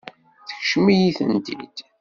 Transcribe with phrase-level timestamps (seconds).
[0.47, 1.77] Tekksem-iyi-tent-id.